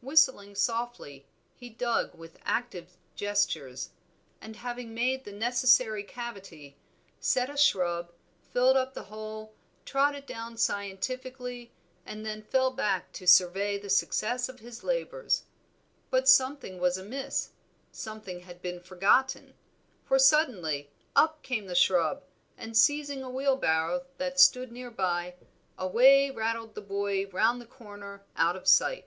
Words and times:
Whistling 0.00 0.54
softly 0.54 1.26
he 1.56 1.68
dug 1.68 2.14
with 2.14 2.38
active 2.44 2.96
gestures; 3.16 3.90
and, 4.40 4.54
having 4.54 4.94
made 4.94 5.24
the 5.24 5.32
necessary 5.32 6.04
cavity, 6.04 6.76
set 7.18 7.50
a 7.50 7.56
shrub, 7.56 8.12
filled 8.52 8.76
up 8.76 8.94
the 8.94 9.02
hole, 9.02 9.52
trod 9.84 10.14
it 10.14 10.24
down 10.24 10.56
scientifically, 10.56 11.72
and 12.06 12.24
then 12.24 12.44
fell 12.44 12.70
back 12.70 13.10
to 13.14 13.26
survey 13.26 13.76
the 13.76 13.90
success 13.90 14.48
of 14.48 14.60
his 14.60 14.84
labors. 14.84 15.42
But 16.10 16.28
something 16.28 16.78
was 16.78 16.96
amiss, 16.96 17.50
something 17.90 18.42
had 18.42 18.62
been 18.62 18.78
forgotten, 18.78 19.54
for 20.04 20.16
suddenly 20.16 20.92
up 21.16 21.42
came 21.42 21.66
the 21.66 21.74
shrub, 21.74 22.22
and 22.56 22.76
seizing 22.76 23.24
a 23.24 23.28
wheelbarrow 23.30 24.04
that 24.18 24.38
stood 24.38 24.70
near 24.70 24.92
by, 24.92 25.34
away 25.76 26.30
rattled 26.30 26.76
the 26.76 26.82
boy 26.82 27.26
round 27.30 27.60
the 27.60 27.66
corner 27.66 28.22
out 28.36 28.54
of 28.54 28.68
sight. 28.68 29.06